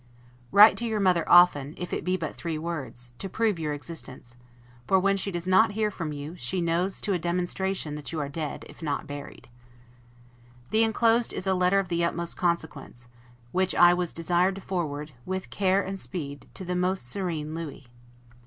Write 0.51 0.77
to 0.77 0.87
your 0.87 0.99
mother 0.99 1.29
often, 1.29 1.75
if 1.77 1.93
it 1.93 2.03
be 2.03 2.17
but 2.17 2.35
three 2.35 2.57
words, 2.57 3.13
to 3.19 3.29
prove 3.29 3.59
your 3.59 3.71
existence; 3.71 4.35
for, 4.87 4.99
when 4.99 5.15
she 5.15 5.29
does 5.29 5.47
not 5.47 5.73
hear 5.73 5.91
from 5.91 6.11
you, 6.11 6.35
she 6.35 6.59
knows 6.59 6.99
to 6.99 7.13
a 7.13 7.19
demonstration 7.19 7.93
that 7.93 8.11
you 8.11 8.19
are 8.19 8.27
dead, 8.27 8.65
if 8.67 8.81
not 8.81 9.05
buried. 9.05 9.47
The 10.71 10.81
inclosed 10.83 11.33
is 11.33 11.45
a 11.45 11.53
letter 11.53 11.77
of 11.77 11.89
the 11.89 12.03
utmost 12.03 12.35
consequence, 12.35 13.07
which 13.51 13.75
I 13.75 13.93
was 13.93 14.11
desired 14.11 14.55
to 14.55 14.61
forward, 14.61 15.11
with 15.23 15.51
care 15.51 15.83
and 15.83 15.99
speed, 15.99 16.47
to 16.55 16.65
the 16.65 16.75
most 16.75 17.07
Serene 17.07 17.53
LOUIS. 17.53 17.83